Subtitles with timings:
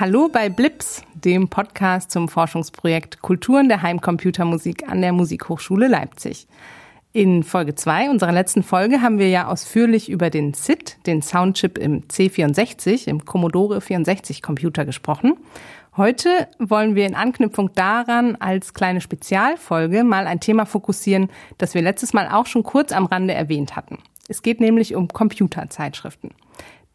[0.00, 6.46] Hallo bei Blips, dem Podcast zum Forschungsprojekt Kulturen der Heimcomputermusik an der Musikhochschule Leipzig.
[7.12, 11.76] In Folge 2 unserer letzten Folge haben wir ja ausführlich über den SID, den Soundchip
[11.76, 15.34] im C64, im Commodore 64 Computer gesprochen.
[15.98, 21.28] Heute wollen wir in Anknüpfung daran als kleine Spezialfolge mal ein Thema fokussieren,
[21.58, 23.98] das wir letztes Mal auch schon kurz am Rande erwähnt hatten.
[24.28, 26.30] Es geht nämlich um Computerzeitschriften.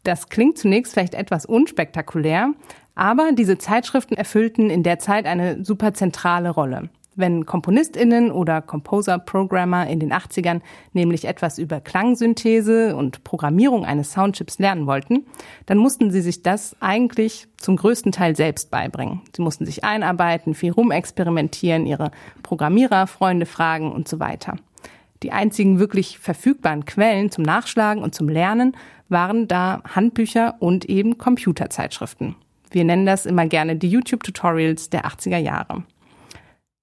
[0.02, 2.52] Das klingt zunächst vielleicht etwas unspektakulär,
[2.96, 6.88] aber diese Zeitschriften erfüllten in der Zeit eine super zentrale Rolle.
[7.18, 10.60] Wenn KomponistInnen oder Composer-Programmer in den 80ern
[10.92, 15.24] nämlich etwas über Klangsynthese und Programmierung eines Soundchips lernen wollten,
[15.64, 19.22] dann mussten sie sich das eigentlich zum größten Teil selbst beibringen.
[19.34, 22.10] Sie mussten sich einarbeiten, viel rumexperimentieren, ihre
[22.42, 24.56] Programmiererfreunde fragen und so weiter.
[25.22, 28.76] Die einzigen wirklich verfügbaren Quellen zum Nachschlagen und zum Lernen
[29.08, 32.36] waren da Handbücher und eben Computerzeitschriften.
[32.70, 35.84] Wir nennen das immer gerne die YouTube-Tutorials der 80er Jahre.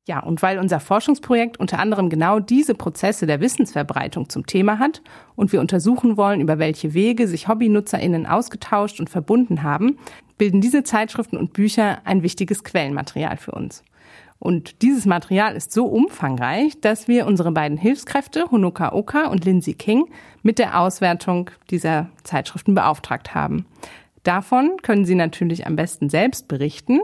[0.05, 5.01] Ja, und weil unser Forschungsprojekt unter anderem genau diese Prozesse der Wissensverbreitung zum Thema hat
[5.35, 9.97] und wir untersuchen wollen, über welche Wege sich HobbynutzerInnen ausgetauscht und verbunden haben,
[10.37, 13.83] bilden diese Zeitschriften und Bücher ein wichtiges Quellenmaterial für uns.
[14.39, 19.73] Und dieses Material ist so umfangreich, dass wir unsere beiden Hilfskräfte, Honoka Oka und Lindsay
[19.73, 20.09] King,
[20.41, 23.65] mit der Auswertung dieser Zeitschriften beauftragt haben.
[24.23, 27.01] Davon können Sie natürlich am besten selbst berichten.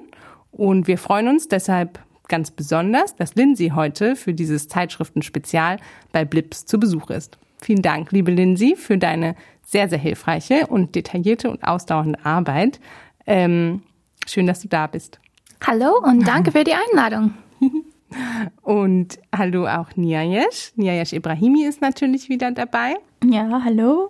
[0.51, 5.77] Und wir freuen uns deshalb ganz besonders, dass Lindsay heute für dieses Zeitschriftenspezial
[6.11, 7.37] bei Blips zu Besuch ist.
[7.61, 12.79] Vielen Dank, liebe Lindsay, für deine sehr, sehr hilfreiche und detaillierte und ausdauernde Arbeit.
[13.27, 13.83] Ähm,
[14.25, 15.19] schön, dass du da bist.
[15.65, 17.33] Hallo und danke für die Einladung.
[18.61, 20.71] und hallo auch Niayesh.
[20.75, 22.95] Niayesh Ibrahimi ist natürlich wieder dabei.
[23.23, 24.07] Ja, hallo.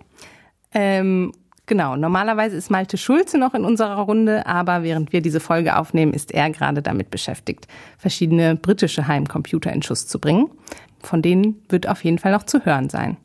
[0.72, 1.32] Ähm,
[1.70, 6.12] Genau, normalerweise ist Malte Schulze noch in unserer Runde, aber während wir diese Folge aufnehmen,
[6.12, 10.50] ist er gerade damit beschäftigt, verschiedene britische Heimcomputer in Schuss zu bringen.
[10.98, 13.18] Von denen wird auf jeden Fall noch zu hören sein.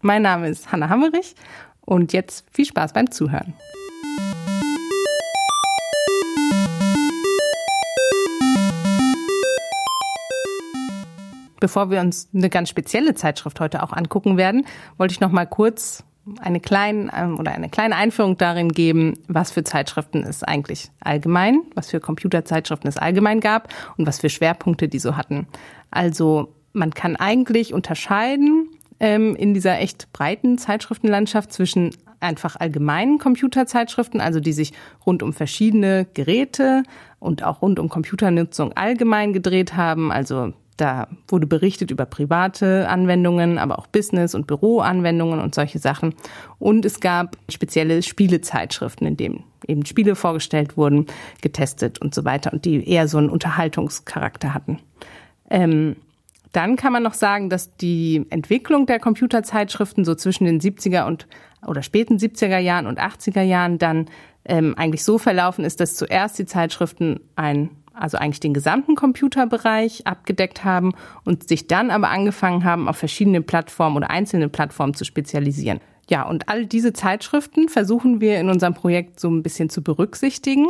[0.00, 1.36] Mein Name ist Hanna Hammerich
[1.82, 3.54] und jetzt viel Spaß beim Zuhören.
[11.60, 14.66] Bevor wir uns eine ganz spezielle Zeitschrift heute auch angucken werden,
[14.96, 16.02] wollte ich noch mal kurz
[16.40, 21.60] eine kleine ähm, oder eine kleine Einführung darin geben, was für Zeitschriften es eigentlich allgemein,
[21.74, 25.46] was für Computerzeitschriften es allgemein gab und was für Schwerpunkte die so hatten.
[25.90, 28.68] Also man kann eigentlich unterscheiden
[29.00, 31.90] ähm, in dieser echt breiten Zeitschriftenlandschaft zwischen
[32.20, 34.72] einfach allgemeinen Computerzeitschriften, also die sich
[35.04, 36.82] rund um verschiedene Geräte
[37.18, 43.58] und auch rund um Computernutzung allgemein gedreht haben, also da wurde berichtet über private Anwendungen,
[43.58, 46.14] aber auch Business- und Büroanwendungen und solche Sachen.
[46.58, 51.06] Und es gab spezielle Spielezeitschriften, in denen eben Spiele vorgestellt wurden,
[51.42, 54.80] getestet und so weiter und die eher so einen Unterhaltungscharakter hatten.
[55.48, 55.96] Ähm,
[56.52, 61.26] dann kann man noch sagen, dass die Entwicklung der Computerzeitschriften so zwischen den 70er und
[61.66, 64.06] oder späten 70er Jahren und 80er Jahren dann
[64.44, 70.06] ähm, eigentlich so verlaufen ist, dass zuerst die Zeitschriften ein also eigentlich den gesamten Computerbereich
[70.06, 70.92] abgedeckt haben
[71.24, 75.80] und sich dann aber angefangen haben, auf verschiedene Plattformen oder einzelne Plattformen zu spezialisieren.
[76.10, 80.66] Ja, und all diese Zeitschriften versuchen wir in unserem Projekt so ein bisschen zu berücksichtigen.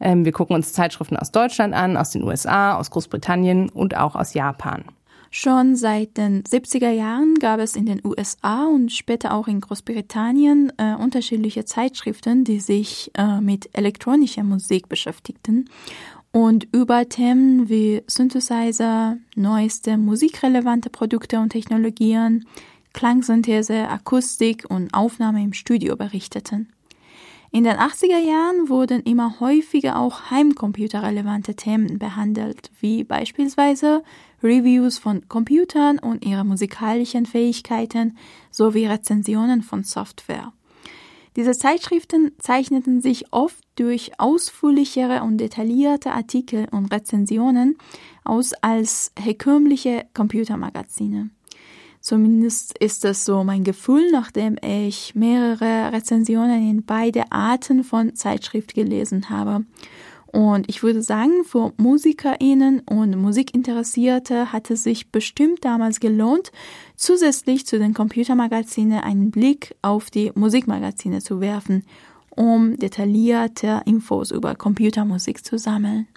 [0.00, 4.14] Ähm, wir gucken uns Zeitschriften aus Deutschland an, aus den USA, aus Großbritannien und auch
[4.14, 4.84] aus Japan.
[5.30, 10.72] Schon seit den 70er Jahren gab es in den USA und später auch in Großbritannien
[10.78, 15.68] äh, unterschiedliche Zeitschriften, die sich äh, mit elektronischer Musik beschäftigten
[16.36, 22.46] und über Themen wie Synthesizer, neueste musikrelevante Produkte und Technologien,
[22.92, 26.68] Klangsynthese, Akustik und Aufnahme im Studio berichteten.
[27.52, 34.02] In den 80er Jahren wurden immer häufiger auch heimcomputerrelevante Themen behandelt, wie beispielsweise
[34.42, 38.18] Reviews von Computern und ihre musikalischen Fähigkeiten
[38.50, 40.52] sowie Rezensionen von Software.
[41.36, 47.76] Diese Zeitschriften zeichneten sich oft durch ausführlichere und detaillierte Artikel und Rezensionen
[48.24, 51.28] aus als herkömmliche Computermagazine.
[52.00, 58.74] Zumindest ist das so mein Gefühl, nachdem ich mehrere Rezensionen in beide Arten von Zeitschrift
[58.74, 59.66] gelesen habe.
[60.36, 66.52] Und ich würde sagen, für MusikerInnen und Musikinteressierte hat es sich bestimmt damals gelohnt,
[66.96, 71.84] zusätzlich zu den Computermagazinen einen Blick auf die Musikmagazine zu werfen,
[72.30, 76.08] um detaillierte Infos über Computermusik zu sammeln.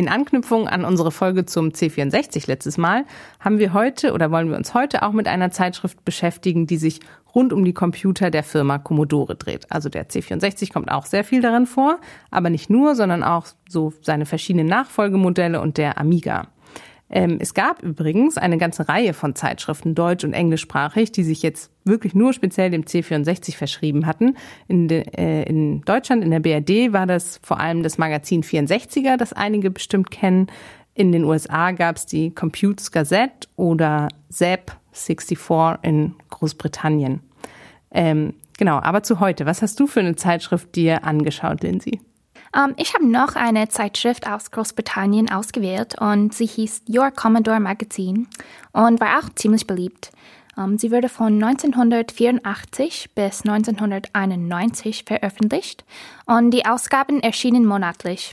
[0.00, 3.04] In Anknüpfung an unsere Folge zum C64 letztes Mal
[3.38, 7.00] haben wir heute oder wollen wir uns heute auch mit einer Zeitschrift beschäftigen, die sich
[7.34, 9.70] rund um die Computer der Firma Commodore dreht.
[9.70, 11.98] Also der C64 kommt auch sehr viel darin vor,
[12.30, 16.48] aber nicht nur, sondern auch so seine verschiedenen Nachfolgemodelle und der Amiga.
[17.12, 21.72] Ähm, es gab übrigens eine ganze Reihe von Zeitschriften, deutsch- und englischsprachig, die sich jetzt
[21.84, 24.36] wirklich nur speziell dem C64 verschrieben hatten.
[24.68, 29.16] In, de, äh, in Deutschland, in der BRD, war das vor allem das Magazin 64er,
[29.16, 30.46] das einige bestimmt kennen.
[30.94, 37.20] In den USA gab es die Computes Gazette oder ZAP 64 in Großbritannien.
[37.92, 39.46] Ähm, genau, aber zu heute.
[39.46, 42.00] Was hast du für eine Zeitschrift dir angeschaut, Lindsay?
[42.54, 47.60] Um, ähm, ich habe noch eine Zeitschrift aus Großbritannien ausgewählt und sie hieß Your Commodore
[47.60, 48.26] Magazine
[48.72, 50.10] und war auch ziemlich beliebt.
[50.56, 55.84] Um, ähm, sie wurde von 1984 bis 1991 veröffentlicht
[56.26, 58.32] und die Ausgaben erschienen monatlich.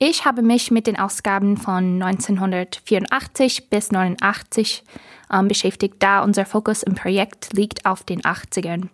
[0.00, 4.84] Ich habe mich mit den Ausgaben von 1984 bis 1989
[5.32, 8.90] ähm, beschäftigt, da unser Fokus im Projekt liegt auf den 80ern.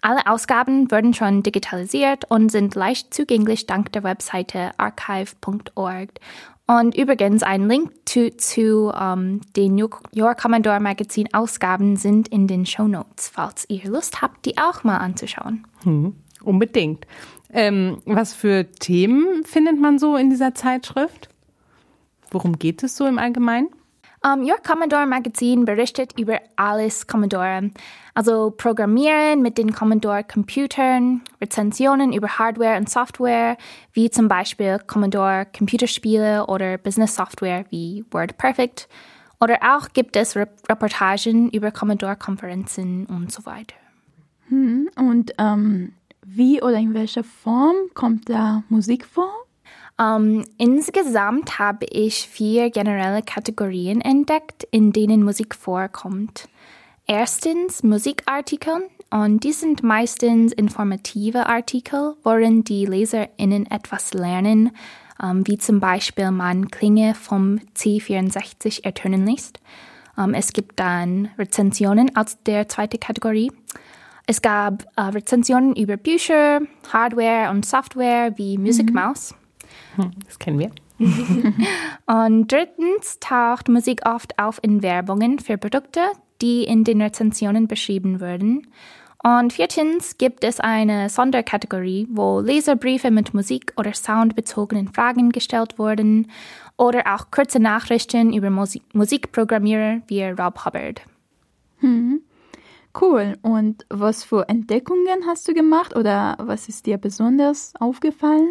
[0.00, 6.08] Alle Ausgaben wurden schon digitalisiert und sind leicht zugänglich dank der Webseite archive.org.
[6.66, 12.46] Und übrigens, ein Link zu, zu um, ähm, den Your Commodore Magazin Ausgaben sind in
[12.46, 15.66] den Show Notes, falls ihr Lust habt, die auch mal anzuschauen.
[15.82, 17.06] Hm, unbedingt.
[17.50, 21.28] Ähm, was für Themen findet man so in dieser Zeitschrift?
[22.30, 23.68] Worum geht es so im Allgemeinen?
[24.24, 27.70] Um, Your Commodore Magazin berichtet über alles Commodore.
[28.14, 33.56] Also Programmieren mit den Commodore Computern, Rezensionen über Hardware und Software,
[33.92, 38.88] wie zum Beispiel Commodore Computerspiele oder Business Software wie WordPerfect.
[39.40, 43.76] Oder auch gibt es Reportagen über Commodore-Konferenzen und so weiter.
[44.48, 45.92] Hm, und ähm,
[46.36, 49.32] wie oder in welcher Form kommt da Musik vor?
[50.00, 56.48] Um, insgesamt habe ich vier generelle Kategorien entdeckt, in denen Musik vorkommt.
[57.06, 64.70] Erstens Musikartikel und die sind meistens informative Artikel, worin die LeserInnen etwas lernen,
[65.20, 69.58] um, wie zum Beispiel man Klinge vom C64 ertönen lässt.
[70.16, 73.50] Um, es gibt dann Rezensionen als der zweite Kategorie.
[74.30, 76.60] Es gab uh, Rezensionen über Bücher,
[76.92, 78.94] Hardware und Software wie Music mhm.
[78.94, 79.34] Mouse.
[79.96, 80.70] Hm, das kennen wir.
[82.06, 86.00] und drittens taucht Musik oft auf in Werbungen für Produkte,
[86.42, 88.66] die in den Rezensionen beschrieben wurden.
[89.22, 96.30] Und viertens gibt es eine Sonderkategorie, wo Leserbriefe mit Musik- oder Soundbezogenen Fragen gestellt wurden
[96.76, 101.00] oder auch kurze Nachrichten über Musik Musikprogrammierer wie Rob Hubbard.
[101.78, 102.20] Hm.
[103.00, 103.36] Cool.
[103.42, 108.48] Und was für Entdeckungen hast du gemacht oder was ist dir besonders aufgefallen?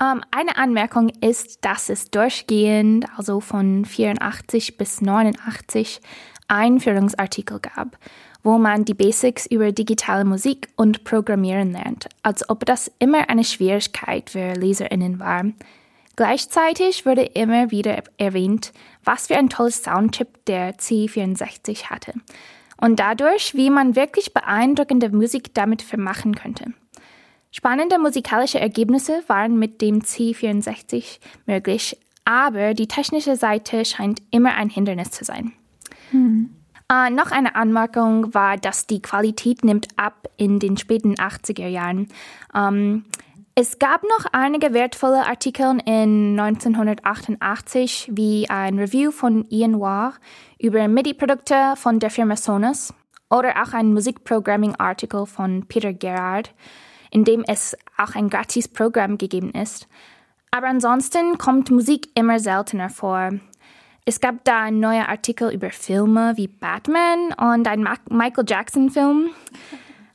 [0.00, 6.00] Um, ähm, eine Anmerkung ist, dass es durchgehend, also von 84 bis 89,
[6.48, 7.98] Einführungsartikel gab,
[8.42, 13.44] wo man die Basics über digitale Musik und Programmieren lernt, als ob das immer eine
[13.44, 15.44] Schwierigkeit für LeserInnen war.
[16.16, 18.72] Gleichzeitig wurde immer wieder erwähnt,
[19.04, 22.12] was für ein tolles Soundchip der C64 hatte
[22.82, 26.72] und dadurch, wie man wirklich beeindruckende Musik damit vermachen könnte.
[27.52, 34.68] Spannende musikalische Ergebnisse waren mit dem C64 möglich, aber die technische Seite scheint immer ein
[34.68, 35.52] Hindernis zu sein.
[36.10, 36.50] Hm.
[36.92, 42.08] Uh, noch eine Anmerkung war, dass die Qualität nimmt ab in den späten 80er Jahren.
[42.52, 43.04] Um,
[43.54, 50.14] es gab noch einige wertvolle Artikel in 1988, wie ein Review von Ian Waugh
[50.58, 52.94] über MIDI-Produkte von der Firma Sonos
[53.28, 56.54] oder auch ein Musikprogramming-Artikel von Peter Gerard,
[57.10, 59.86] in dem es auch ein gratis Programm gegeben ist.
[60.50, 63.32] Aber ansonsten kommt Musik immer seltener vor.
[64.06, 69.30] Es gab da ein neuer Artikel über Filme wie Batman und ein Michael Jackson-Film.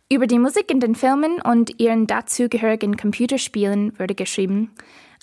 [0.10, 4.72] Über die Musik in den Filmen und ihren dazugehörigen Computerspielen wurde geschrieben.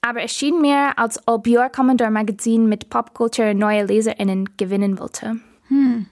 [0.02, 5.40] Aber es schien mir, als ob Your Commodore Magazine mit Popculture neue LeserInnen gewinnen wollte.
[5.68, 6.04] Hm.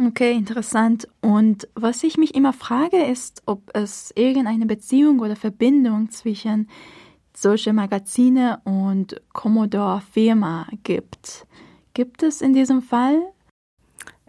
[0.00, 1.08] Okay, interessant.
[1.20, 6.68] Und was ich mich immer frage, ist, ob es irgendeine Beziehung oder Verbindung zwischen
[7.34, 11.48] solche Magazine und Commodore Firma gibt.
[11.94, 13.20] Gibt es in diesem Fall?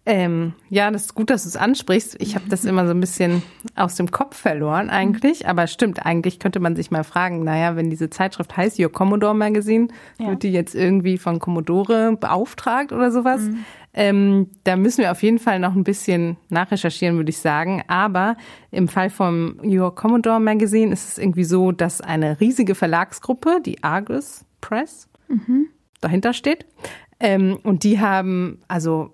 [0.05, 2.17] Ähm, ja, das ist gut, dass du es ansprichst.
[2.19, 3.41] Ich habe das immer so ein bisschen
[3.75, 5.47] aus dem Kopf verloren eigentlich.
[5.47, 9.33] Aber stimmt, eigentlich könnte man sich mal fragen, naja, wenn diese Zeitschrift heißt Your Commodore
[9.33, 9.87] Magazine,
[10.19, 10.29] ja.
[10.29, 13.41] wird die jetzt irgendwie von Commodore beauftragt oder sowas?
[13.43, 13.65] Mhm.
[13.93, 17.83] Ähm, da müssen wir auf jeden Fall noch ein bisschen nachrecherchieren, würde ich sagen.
[17.87, 18.35] Aber
[18.71, 23.83] im Fall vom Your Commodore Magazine ist es irgendwie so, dass eine riesige Verlagsgruppe, die
[23.83, 25.67] Argus Press, mhm
[26.03, 26.65] dahinter steht.
[27.19, 29.11] Ähm, und die haben, also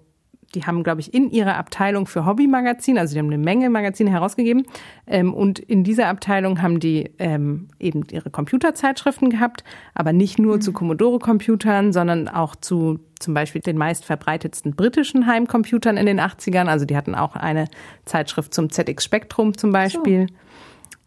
[0.55, 4.09] die haben, glaube ich, in ihrer Abteilung für Hobbymagazine, also die haben eine Menge Magazine
[4.09, 4.65] herausgegeben.
[5.07, 9.63] Ähm, und in dieser Abteilung haben die ähm, eben ihre Computerzeitschriften gehabt,
[9.93, 10.61] aber nicht nur mhm.
[10.61, 16.67] zu Commodore-Computern, sondern auch zu zum Beispiel den meist verbreitetsten britischen Heimcomputern in den 80ern.
[16.67, 17.65] Also die hatten auch eine
[18.05, 20.27] Zeitschrift zum ZX Spectrum zum Beispiel.
[20.27, 20.35] So.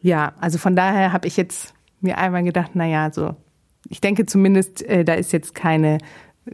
[0.02, 3.36] Ja, also von daher habe ich jetzt mir einmal gedacht, naja, so,
[3.88, 5.98] ich denke zumindest, äh, da ist jetzt keine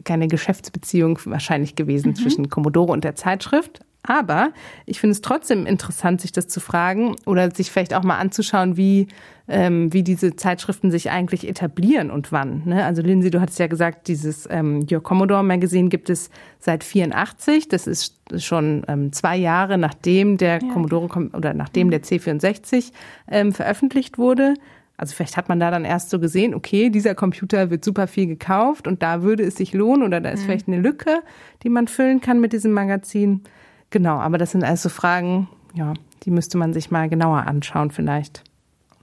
[0.04, 2.14] keine Geschäftsbeziehung wahrscheinlich gewesen mhm.
[2.16, 3.80] zwischen Commodore und der Zeitschrift.
[4.02, 4.52] Aber
[4.86, 8.76] ich finde es trotzdem interessant, sich das zu fragen oder sich vielleicht auch mal anzuschauen,
[8.76, 9.08] wie,
[9.48, 12.62] ähm, wie diese Zeitschriften sich eigentlich etablieren und wann.
[12.64, 12.84] Ne?
[12.84, 17.68] Also Lindsay, du hattest ja gesagt, dieses ähm, Your Commodore Magazine gibt es seit 84.
[17.68, 20.72] Das ist schon ähm, zwei Jahre nachdem der ja.
[20.72, 21.90] Commodore oder nachdem mhm.
[21.90, 22.92] der C64
[23.30, 24.54] ähm, veröffentlicht wurde.
[24.98, 28.26] Also vielleicht hat man da dann erst so gesehen, okay, dieser Computer wird super viel
[28.26, 30.44] gekauft und da würde es sich lohnen oder da ist mhm.
[30.46, 31.22] vielleicht eine Lücke,
[31.62, 33.42] die man füllen kann mit diesem Magazin.
[33.90, 38.42] Genau, aber das sind also Fragen, ja, die müsste man sich mal genauer anschauen vielleicht.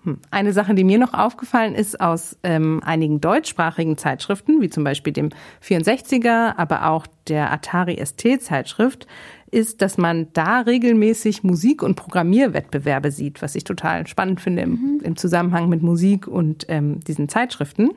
[0.03, 0.19] Hm.
[0.31, 5.13] Eine Sache, die mir noch aufgefallen ist aus ähm, einigen deutschsprachigen Zeitschriften, wie zum Beispiel
[5.13, 5.29] dem
[5.63, 9.07] 64er, aber auch der Atari ST Zeitschrift,
[9.55, 14.71] ist, dass man da regelmäßig Musik- und Programmierwettbewerbe sieht, was ich total spannend finde im,
[14.71, 14.99] mhm.
[15.01, 17.91] im Zusammenhang mit Musik und ähm, diesen Zeitschriften.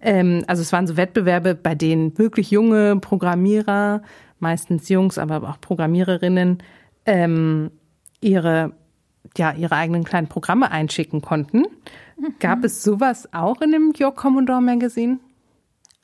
[0.00, 4.02] Ähm, also es waren so Wettbewerbe, bei denen wirklich junge Programmierer,
[4.40, 6.58] meistens Jungs, aber auch Programmiererinnen,
[7.06, 7.70] ähm,
[8.20, 8.72] ihre
[9.36, 11.58] ja, ihre eigenen kleinen Programme einschicken konnten.
[12.18, 12.34] Mhm.
[12.40, 15.18] Gab es sowas auch in dem Your Commodore Magazine?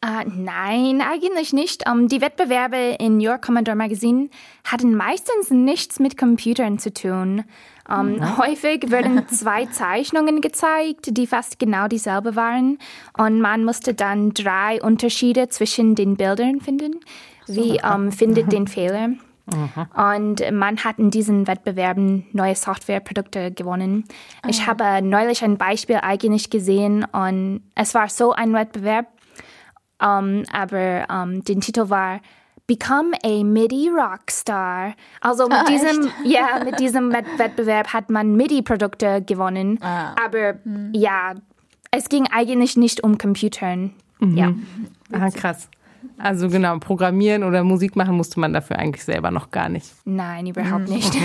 [0.04, 1.88] Uh, nein, eigentlich nicht.
[1.88, 4.28] Um, die Wettbewerbe in Your Commodore Magazine
[4.64, 7.44] hatten meistens nichts mit Computern zu tun.
[7.88, 8.36] Um, mhm.
[8.36, 12.78] Häufig wurden zwei Zeichnungen gezeigt, die fast genau dieselbe waren.
[13.16, 17.00] Und man musste dann drei Unterschiede zwischen den Bildern finden.
[17.46, 19.08] Wie um, findet den Fehler?
[19.08, 19.86] Mhm.
[19.94, 24.04] Und man hat in diesen Wettbewerben neue Softwareprodukte gewonnen.
[24.48, 24.66] Ich ah.
[24.66, 29.06] habe neulich ein Beispiel eigentlich gesehen und es war so ein Wettbewerb,
[30.00, 32.20] um, aber um, den Titel war
[32.66, 34.94] Become a MIDI Rockstar.
[35.20, 39.78] Also mit ah, diesem, ja, mit diesem Wettbewerb hat man MIDI-Produkte gewonnen.
[39.80, 40.14] Ah.
[40.24, 40.90] Aber mhm.
[40.92, 41.34] ja,
[41.92, 43.92] es ging eigentlich nicht um Computern.
[44.18, 44.36] Mhm.
[44.36, 44.52] Ja.
[45.12, 45.68] Ah, krass.
[46.18, 49.92] Also genau, programmieren oder Musik machen musste man dafür eigentlich selber noch gar nicht.
[50.04, 50.94] Nein, überhaupt mhm.
[50.96, 51.16] nicht.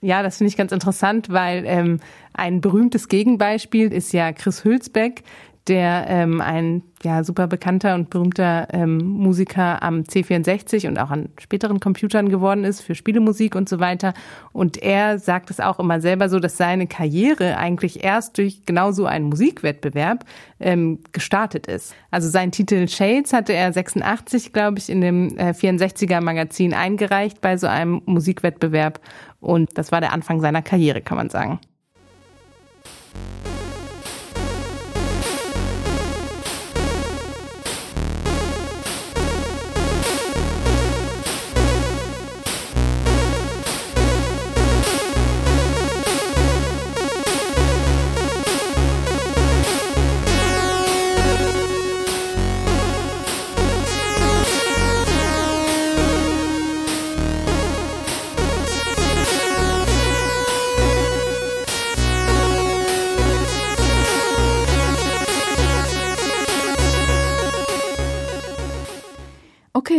[0.00, 1.98] Ja, das finde ich ganz interessant, weil ähm,
[2.32, 5.24] ein berühmtes Gegenbeispiel ist ja Chris Hülsbeck,
[5.68, 11.28] der ähm, ein ja, super bekannter und berühmter ähm, Musiker am C64 und auch an
[11.38, 14.14] späteren Computern geworden ist für Spielemusik und so weiter.
[14.52, 18.90] Und er sagt es auch immer selber so, dass seine Karriere eigentlich erst durch genau
[18.90, 20.24] so einen Musikwettbewerb
[20.58, 21.94] ähm, gestartet ist.
[22.10, 27.40] Also seinen Titel Shades hatte er 86, glaube ich, in dem äh, 64er Magazin eingereicht
[27.40, 29.00] bei so einem Musikwettbewerb.
[29.40, 31.60] Und das war der Anfang seiner Karriere, kann man sagen.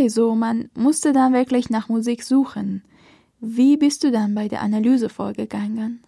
[0.00, 2.82] Okay, so man musste dann wirklich nach Musik suchen.
[3.38, 6.02] Wie bist du dann bei der Analyse vorgegangen?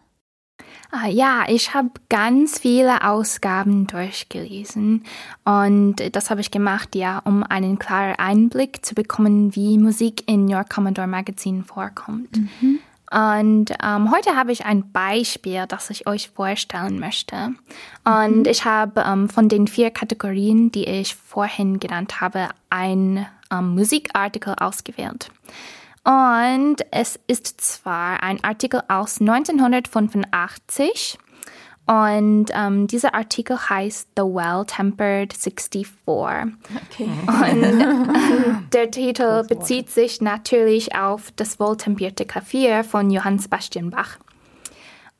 [0.90, 5.04] Ah, ja, ich habe ganz viele Ausgaben durchgelesen
[5.44, 10.50] und das habe ich gemacht, ja, um einen klaren Einblick zu bekommen, wie Musik in
[10.50, 12.34] Your Commodore Magazine vorkommt.
[12.34, 12.78] Mhm.
[13.10, 17.50] Und ähm, heute habe ich ein Beispiel, das ich euch vorstellen möchte.
[18.04, 18.46] Und mhm.
[18.46, 24.54] ich habe ähm, von den vier Kategorien, die ich vorhin genannt habe, ein ähm, Musikartikel
[24.58, 25.30] ausgewählt.
[26.04, 31.18] Und es ist zwar ein Artikel aus 1985
[31.86, 35.86] und ähm, dieser Artikel heißt The Well-Tempered 64.
[36.90, 37.10] Okay.
[37.26, 44.18] Und der Titel bezieht sich natürlich auf das wohltempierte Klavier von Johann Sebastian Bach.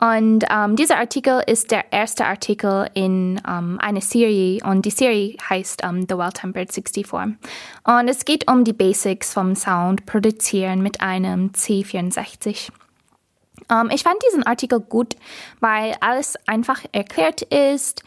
[0.03, 5.37] Und ähm, dieser Artikel ist der erste Artikel in ähm, einer Serie und die Serie
[5.49, 7.13] heißt ähm, The Well-Tempered 64.
[7.13, 12.71] Und es geht um die Basics vom Sound produzieren mit einem C64.
[13.71, 15.15] Um, ähm, ich fand diesen Artikel gut,
[15.61, 18.03] weil alles einfach erklärt ist,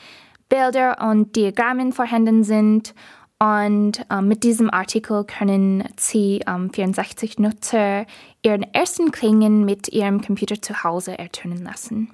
[0.50, 2.94] Bilder und Diagrammen vorhanden sind
[3.40, 8.06] Und ähm, mit diesem Artikel können C64-Nutzer
[8.46, 12.12] ihren ersten Klingen mit ihrem Computer zu Hause ertönen lassen.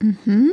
[0.00, 0.52] Mhm.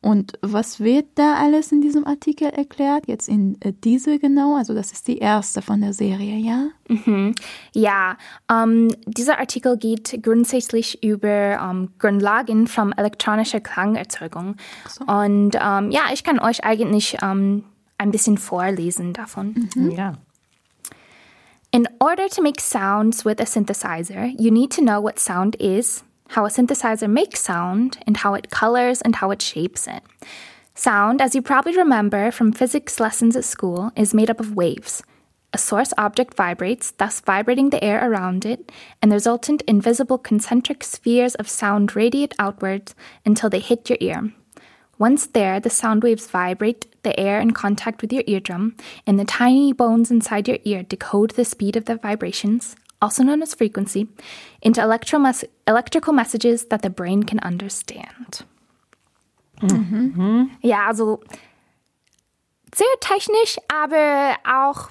[0.00, 3.04] Und was wird da alles in diesem Artikel erklärt?
[3.06, 6.68] Jetzt in äh, diese genau, also das ist die erste von der Serie, ja?
[6.88, 7.34] Mhm.
[7.72, 8.18] Ja,
[8.52, 14.56] ähm, dieser Artikel geht grundsätzlich über ähm, Grundlagen von elektronischer Klangerzeugung.
[14.86, 15.06] So.
[15.06, 17.64] Und ähm, ja, ich kann euch eigentlich ähm,
[17.96, 19.68] ein bisschen vorlesen davon.
[19.74, 19.90] Mhm.
[19.92, 20.12] Ja.
[21.74, 26.04] In order to make sounds with a synthesizer, you need to know what sound is,
[26.28, 30.04] how a synthesizer makes sound, and how it colors and how it shapes it.
[30.76, 35.02] Sound, as you probably remember from physics lessons at school, is made up of waves.
[35.52, 38.70] A source object vibrates, thus vibrating the air around it,
[39.02, 42.94] and the resultant invisible concentric spheres of sound radiate outwards
[43.26, 44.32] until they hit your ear.
[44.98, 49.24] Once there, the sound waves vibrate the air in contact with your eardrum, and the
[49.24, 54.08] tiny bones inside your ear decode the speed of the vibrations, also known as frequency,
[54.62, 58.44] into electrical messages that the brain can understand.
[59.60, 60.50] Mhm.
[60.62, 61.20] Ja, also
[62.74, 64.90] sehr technisch, aber auch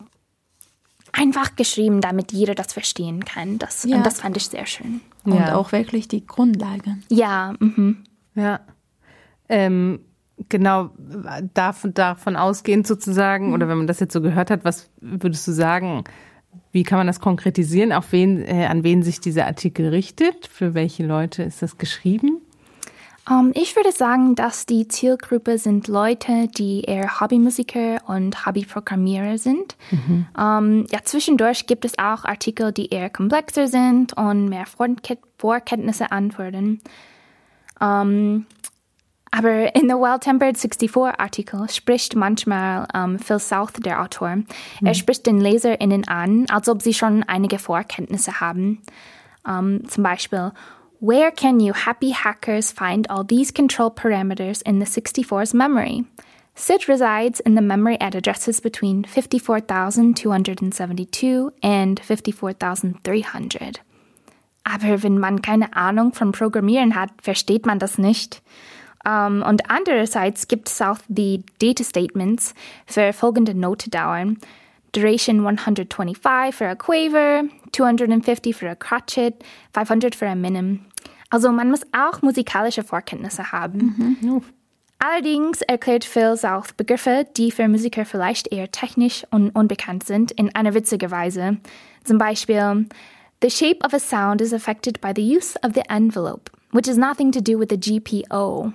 [1.12, 3.60] einfach geschrieben, damit jeder das verstehen kann.
[3.60, 3.98] Das, ja.
[3.98, 5.02] Und das fand ich sehr schön.
[5.26, 5.56] Und ja.
[5.56, 6.98] auch wirklich die Grundlage.
[7.10, 8.04] Ja, mhm.
[8.36, 8.60] ja.
[9.54, 10.00] Ähm,
[10.50, 10.90] genau,
[11.54, 13.54] davon, davon ausgehend sozusagen, mhm.
[13.54, 16.04] oder wenn man das jetzt so gehört hat, was würdest du sagen?
[16.72, 17.92] Wie kann man das konkretisieren?
[17.92, 20.48] Auf wen, äh, an wen sich dieser Artikel richtet?
[20.48, 22.42] Für welche Leute ist das geschrieben?
[23.30, 29.38] Um, ähm, ich würde sagen, dass die Zielgruppe sind Leute, die eher Hobbymusiker und Hobbyprogrammierer
[29.38, 29.76] sind.
[29.92, 30.26] Mhm.
[30.36, 34.66] Um, ähm, ja, zwischendurch gibt es auch Artikel, die eher komplexer sind und mehr
[35.38, 36.82] Vorkenntnisse anfordern.
[37.80, 38.46] Um, ähm,
[39.36, 44.36] aber in The Well-Tempered 64-Artikel spricht manchmal um, Phil South, der Autor.
[44.36, 44.46] Mhm.
[44.84, 48.84] Er spricht den LeserInnen an, als ob sie schon einige Vorkenntnisse haben.
[49.44, 50.52] Um, zum Beispiel,
[51.00, 56.06] Where can you happy hackers find all these control parameters in the 64's memory?
[56.54, 63.82] SID resides in the memory at addresses between 54,272 and 54,300.
[64.64, 68.44] Aber wenn man keine Ahnung vom Programmieren hat, versteht man das nicht.
[69.06, 72.54] Um, und andererseits gibt es auch die Data Statements
[72.86, 74.38] für folgende Notedauern.
[74.94, 79.34] Duration 125 für a Quaver, 250 für a Crotchet,
[79.74, 80.86] 500 für a Minim.
[81.30, 84.18] Also man muss auch musikalische Vorkenntnisse haben.
[84.22, 84.42] Mhm.
[85.00, 90.56] Allerdings erklärt Phil auch Begriffe, die für Musiker vielleicht eher technisch und unbekannt sind, in
[90.56, 91.58] einer witzigen Weise.
[92.06, 92.86] Zum Beispiel,
[93.42, 96.96] The shape of a sound is affected by the use of the envelope, which has
[96.96, 98.72] nothing to do with the GPO.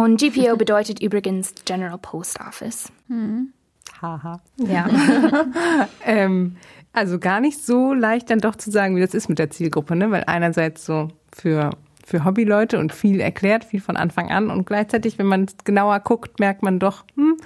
[0.00, 2.90] Und GPO bedeutet übrigens General Post Office.
[3.08, 3.52] Hm.
[4.00, 4.40] Haha.
[4.56, 4.88] Ja.
[6.06, 6.56] ähm,
[6.94, 9.94] also gar nicht so leicht dann doch zu sagen, wie das ist mit der Zielgruppe,
[9.96, 10.10] ne?
[10.10, 11.68] Weil einerseits so für,
[12.02, 16.40] für Hobbyleute und viel erklärt, viel von Anfang an und gleichzeitig, wenn man genauer guckt,
[16.40, 17.36] merkt man doch, hm,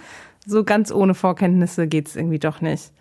[0.47, 2.93] so ganz ohne Vorkenntnisse geht es irgendwie doch nicht.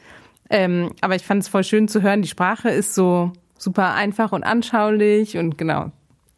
[0.50, 4.32] Ähm, aber ich fand es voll schön zu hören, die Sprache ist so super einfach
[4.32, 5.92] und anschaulich und genau,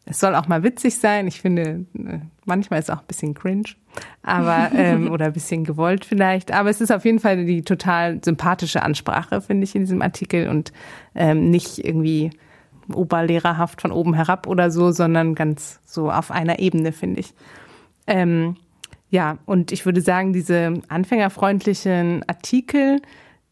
[0.08, 1.26] es soll auch mal witzig sein.
[1.26, 3.70] Ich finde, äh, manchmal ist es auch ein bisschen cringe,
[4.22, 6.52] aber ähm, oder ein bisschen gewollt vielleicht.
[6.52, 10.48] Aber es ist auf jeden Fall die total sympathische Ansprache, finde ich, in diesem Artikel
[10.48, 10.72] und
[11.14, 12.30] ähm, nicht irgendwie
[12.94, 17.34] oberlehrerhaft von oben herab oder so, sondern ganz so auf einer Ebene, finde ich.
[18.06, 18.56] Ähm,
[19.10, 23.00] ja, und ich würde sagen, diese anfängerfreundlichen Artikel,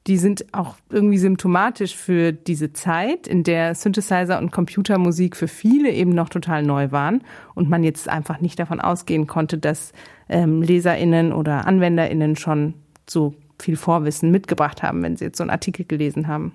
[0.06, 5.90] die sind auch irgendwie symptomatisch für diese Zeit, in der Synthesizer und Computermusik für viele
[5.90, 7.22] eben noch total neu waren
[7.54, 9.92] und man jetzt einfach nicht davon ausgehen konnte, dass
[10.28, 12.74] ähm, LeserInnen oder AnwenderInnen schon
[13.08, 16.52] so viel Vorwissen mitgebracht haben, wenn sie jetzt so einen Artikel gelesen haben.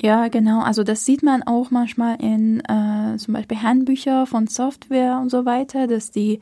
[0.00, 0.60] Ja, genau.
[0.62, 5.44] Also das sieht man auch manchmal in äh, zum Beispiel Handbücher von Software und so
[5.44, 6.38] weiter, dass die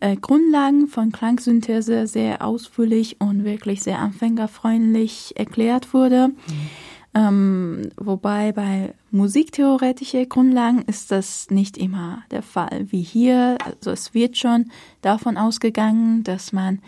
[0.00, 6.28] äh, Grundlagen von Klangsynthese sehr ausführlich und wirklich sehr anfängerfreundlich erklärt wurde.
[6.28, 6.70] Mhm.
[7.12, 12.86] Ähm, wobei bei musiktheoretische Grundlagen ist das nicht immer der Fall.
[12.90, 14.70] Wie hier, also es wird schon
[15.02, 16.80] davon ausgegangen, dass man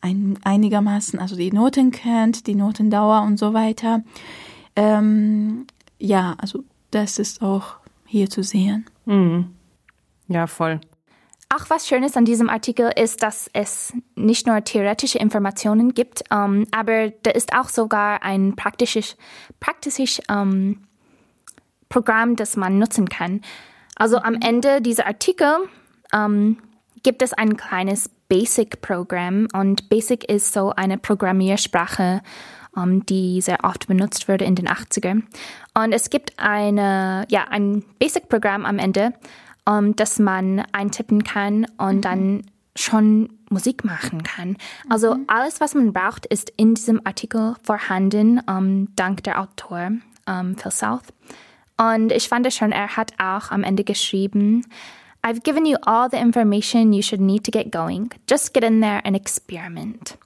[0.00, 4.02] ein, einigermaßen, also die Noten kennt, die Notendauer und so weiter.
[4.74, 5.66] Ähm,
[5.98, 8.86] ja, also das ist auch hier zu sehen.
[9.04, 9.54] Mhm.
[10.28, 10.80] Ja, voll.
[11.50, 16.66] Auch was Schönes an diesem Artikel ist, dass es nicht nur theoretische Informationen gibt, ähm,
[16.72, 19.16] aber da ist auch sogar ein praktisches,
[19.58, 20.82] praktisches ähm,
[21.88, 23.40] Programm, das man nutzen kann.
[23.96, 25.56] Also am Ende dieser Artikel
[26.12, 26.58] ähm,
[27.02, 32.20] gibt es ein kleines Basic-Programm und Basic ist so eine Programmiersprache,
[32.76, 35.22] ähm, die sehr oft benutzt wurde in den 80ern.
[35.74, 39.14] Und es gibt eine, ja, ein Basic-Programm am Ende,
[39.68, 42.00] ähm, das man eintippen kann und mhm.
[42.00, 42.42] dann
[42.76, 44.56] schon Musik machen kann.
[44.88, 45.24] Also mhm.
[45.26, 49.92] alles, was man braucht, ist in diesem Artikel vorhanden, ähm, dank der Autor
[50.26, 51.02] ähm, Phil South.
[51.76, 54.66] Und ich fand es schon, er hat auch am Ende geschrieben,
[55.24, 58.10] I've given you all the information you should need to get going.
[58.28, 60.16] Just get in there and experiment.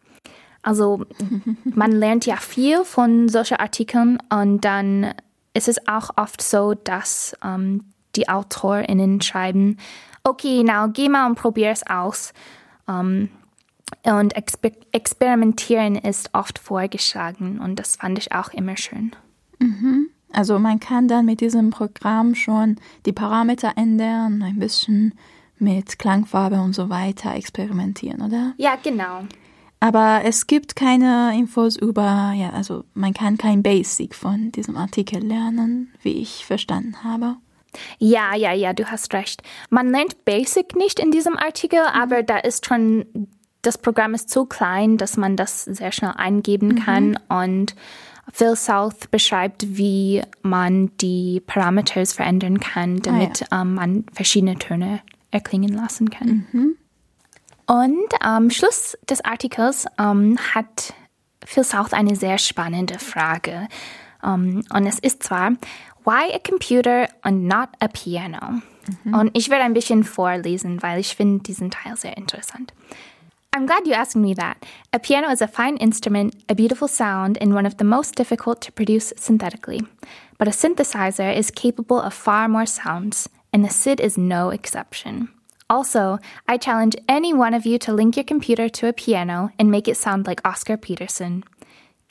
[0.62, 1.04] Also
[1.64, 5.14] man lernt ja viel von solchen Artikeln und dann
[5.54, 7.84] ist es auch oft so, dass ähm,
[8.16, 9.78] die AutorInnen schreiben,
[10.24, 12.32] okay, now geh mal und probier es aus.
[12.86, 13.28] Um,
[14.04, 19.12] und exper experimentieren ist oft vorgeschlagen und das fand ich auch immer schön.
[19.58, 20.08] Mhm.
[20.32, 25.14] Also man kann dann mit diesem Programm schon die Parameter ändern, ein bisschen
[25.58, 28.54] mit Klangfarbe und so weiter experimentieren, oder?
[28.56, 29.22] Ja, genau.
[29.78, 35.22] Aber es gibt keine Infos über, ja, also man kann kein Basic von diesem Artikel
[35.22, 37.36] lernen, wie ich verstanden habe.
[37.98, 39.42] Ja, ja, ja, du hast recht.
[39.70, 42.00] Man lernt Basic nicht in diesem Artikel, mhm.
[42.00, 43.06] aber da ist schon,
[43.62, 46.84] das Programm ist so klein, dass man das sehr schnell eingeben mhm.
[46.84, 47.74] kann und
[48.32, 53.62] Phil South beschreibt, wie man die Parameters verändern kann, damit ah, ja.
[53.62, 56.46] ähm, man verschiedene Töne erklingen lassen kann.
[56.52, 56.76] Mhm.
[57.66, 60.94] Und am Schluss des Artikels ähm, hat
[61.44, 63.68] Phil South eine sehr spannende Frage.
[64.22, 65.52] Um, und es ist zwar,
[66.04, 68.62] Why a computer and not a piano?
[69.04, 69.14] Mhm.
[69.14, 72.72] Und ich werde ein bisschen vorlesen, weil ich finde diesen Teil sehr interessant.
[73.54, 74.56] I'm glad you asked me that.
[74.92, 78.62] A piano is a fine instrument, a beautiful sound, and one of the most difficult
[78.62, 79.82] to produce synthetically.
[80.38, 85.28] But a synthesizer is capable of far more sounds, and the SID is no exception.
[85.68, 89.70] Also, I challenge any one of you to link your computer to a piano and
[89.70, 91.44] make it sound like Oscar Peterson.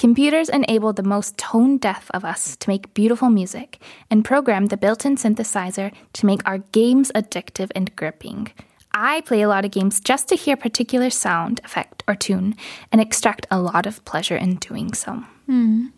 [0.01, 3.77] Computers enable the most tone deaf of us to make beautiful music
[4.09, 8.47] and program the built in synthesizer to make our games addictive and gripping.
[8.95, 12.55] I play a lot of games just to hear a particular sound, effect, or tune
[12.91, 15.21] and extract a lot of pleasure in doing so.
[15.45, 15.93] Hm.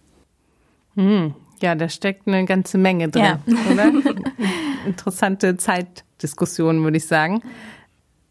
[0.95, 1.35] Hm.
[1.61, 3.39] Ja, da steckt eine ganze Menge drin, ja.
[3.71, 3.85] oder?
[4.85, 7.41] Interessante Zeitdiskussion, würde ich sagen.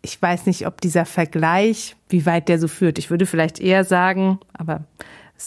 [0.02, 2.98] Ich weiß nicht, ob dieser Vergleich, wie weit der so führt.
[2.98, 4.84] Ich würde vielleicht eher sagen, aber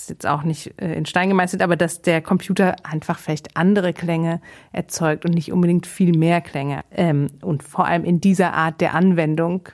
[0.02, 3.94] ist jetzt auch nicht äh, in Stein gemeißelt, aber dass der Computer einfach vielleicht andere
[3.94, 6.82] Klänge erzeugt und nicht unbedingt viel mehr Klänge.
[6.92, 9.70] Ähm, und vor allem in dieser Art der Anwendung,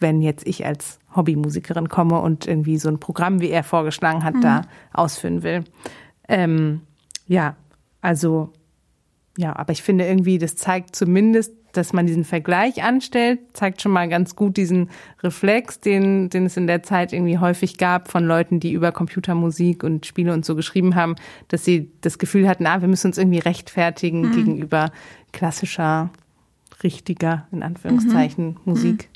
[0.00, 4.34] wenn jetzt ich als Hobbymusikerin komme und irgendwie so ein Programm, wie er vorgeschlagen hat,
[4.34, 4.40] mhm.
[4.40, 5.64] da ausführen will.
[6.28, 6.80] Ähm,
[7.26, 7.56] ja,
[8.00, 8.52] also
[9.36, 13.92] ja, aber ich finde irgendwie, das zeigt zumindest, dass man diesen Vergleich anstellt, zeigt schon
[13.92, 14.90] mal ganz gut diesen
[15.22, 19.84] Reflex, den, den es in der Zeit irgendwie häufig gab von Leuten, die über Computermusik
[19.84, 21.16] und Spiele und so geschrieben haben,
[21.48, 24.32] dass sie das Gefühl hatten, ah, wir müssen uns irgendwie rechtfertigen mhm.
[24.32, 24.92] gegenüber
[25.32, 26.10] klassischer,
[26.82, 28.58] richtiger, in Anführungszeichen, mhm.
[28.64, 29.08] Musik.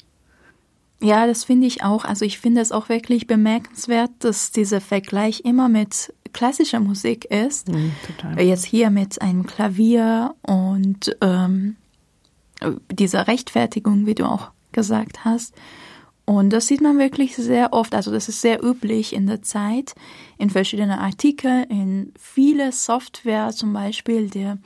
[1.00, 2.04] Ja, das finde ich auch.
[2.04, 7.68] Also ich finde es auch wirklich bemerkenswert, dass dieser Vergleich immer mit klassischer Musik ist.
[7.68, 8.40] Mhm, total.
[8.40, 11.76] Jetzt hier mit einem Klavier und ähm,
[12.90, 15.54] dieser Rechtfertigung, wie du auch gesagt hast.
[16.28, 19.94] Und das sieht man wirklich sehr oft, also das ist sehr üblich in der Zeit,
[20.36, 24.58] in verschiedenen Artikeln, in viele Software, zum Beispiel der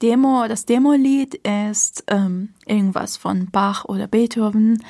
[0.00, 4.80] Demo, das Demo-Lied ist ähm, irgendwas von Bach oder Beethoven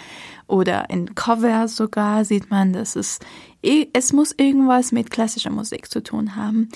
[0.46, 3.20] oder in Cover sogar sieht man, dass es,
[3.62, 6.68] es muss irgendwas mit klassischer Musik zu tun haben.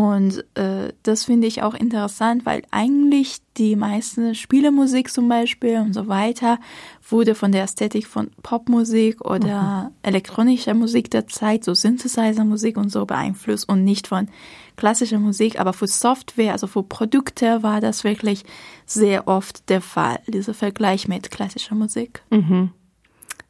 [0.00, 5.92] Und äh, das finde ich auch interessant, weil eigentlich die meisten Spielemusik zum Beispiel und
[5.92, 6.58] so weiter
[7.06, 9.94] wurde von der Ästhetik von Popmusik oder mhm.
[10.02, 14.28] elektronischer Musik der Zeit, so Synthesizer-Musik und so beeinflusst und nicht von
[14.76, 15.60] klassischer Musik.
[15.60, 18.44] Aber für Software, also für Produkte war das wirklich
[18.86, 22.22] sehr oft der Fall, dieser Vergleich mit klassischer Musik.
[22.30, 22.70] Mhm.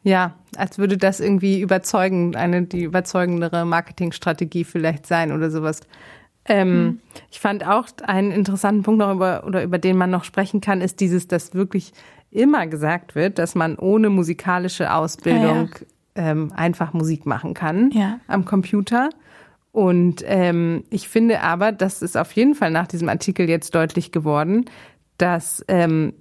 [0.02, 5.82] Ja, als würde das irgendwie überzeugend, eine die überzeugendere Marketingstrategie vielleicht sein oder sowas.
[6.46, 7.00] Ähm, mhm.
[7.30, 10.80] Ich fand auch einen interessanten Punkt noch über, oder über den man noch sprechen kann,
[10.80, 11.92] ist dieses, dass wirklich
[12.30, 16.30] immer gesagt wird, dass man ohne musikalische Ausbildung ja, ja.
[16.30, 18.18] Ähm, einfach Musik machen kann ja.
[18.26, 19.10] am Computer.
[19.72, 24.10] Und ähm, ich finde aber, das ist auf jeden Fall nach diesem Artikel jetzt deutlich
[24.10, 24.64] geworden,
[25.18, 26.14] dass, ähm,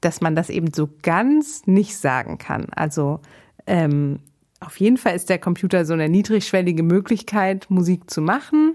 [0.00, 2.66] dass man das eben so ganz nicht sagen kann.
[2.74, 3.20] Also
[3.66, 4.18] ähm,
[4.60, 8.74] auf jeden Fall ist der Computer so eine niedrigschwellige Möglichkeit, Musik zu machen.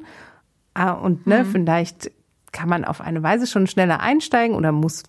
[0.77, 1.47] Ah, und ne, mhm.
[1.47, 2.11] vielleicht
[2.51, 5.03] kann man auf eine Weise schon schneller einsteigen oder muss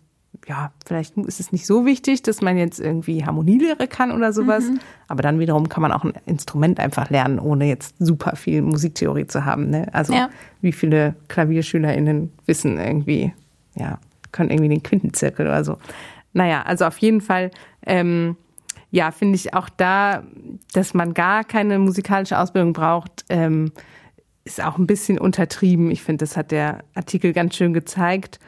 [0.47, 4.65] ja, vielleicht ist es nicht so wichtig, dass man jetzt irgendwie Harmonielehre kann oder sowas.
[4.65, 4.81] Mhm.
[5.09, 9.27] Aber dann wiederum kann man auch ein Instrument einfach lernen, ohne jetzt super viel Musiktheorie
[9.27, 9.69] zu haben.
[9.69, 9.89] Ne?
[9.93, 10.31] Also ja.
[10.61, 13.33] wie viele KlavierschülerInnen wissen irgendwie,
[13.75, 13.99] ja,
[14.33, 15.77] können irgendwie den Quintenzirkel oder so.
[16.33, 17.51] Naja, also auf jeden Fall,
[17.85, 18.37] ähm,
[18.91, 20.23] ja, finde ich auch da,
[20.73, 23.73] dass man gar keine musikalische Ausbildung braucht, ähm,
[24.49, 25.91] ist auch ein bisschen untertrieben.
[25.91, 28.41] Ich finde, das hat der Artikel ganz schön gezeigt.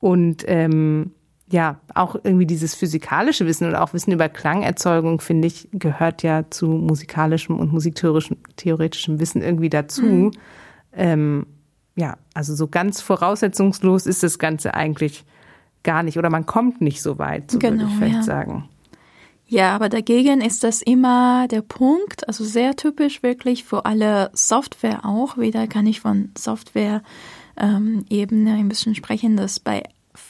[0.00, 1.10] Und ähm,
[1.50, 6.48] ja, auch irgendwie dieses physikalische Wissen oder auch Wissen über Klangerzeugung, finde ich, gehört ja
[6.50, 10.02] zu musikalischem und musiktheoretischem Wissen irgendwie dazu.
[10.02, 10.30] Mhm.
[10.92, 11.46] Ähm,
[11.96, 15.24] ja, also so ganz voraussetzungslos ist das Ganze eigentlich
[15.82, 18.22] gar nicht oder man kommt nicht so weit, so genau, würde ich vielleicht ja.
[18.22, 18.68] sagen.
[19.50, 25.06] Ja, aber dagegen ist das immer der Punkt, also sehr typisch wirklich für alle Software
[25.06, 25.38] auch.
[25.38, 27.02] Wieder kann ich von Software
[27.56, 29.84] ähm, ein bisschen sprechen, dass bei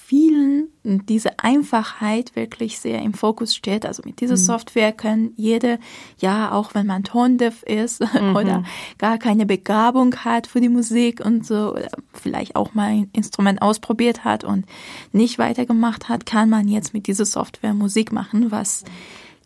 [0.09, 3.85] vielen diese Einfachheit wirklich sehr im Fokus steht.
[3.85, 4.39] Also mit dieser mhm.
[4.39, 5.79] Software können jede,
[6.19, 8.35] ja, auch wenn man tondeaf ist mhm.
[8.35, 8.65] oder
[8.97, 13.61] gar keine Begabung hat für die Musik und so, oder vielleicht auch mal ein Instrument
[13.61, 14.65] ausprobiert hat und
[15.13, 18.85] nicht weitergemacht hat, kann man jetzt mit dieser Software Musik machen, was